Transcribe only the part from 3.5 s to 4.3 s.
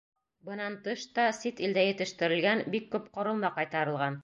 ҡайтарылған.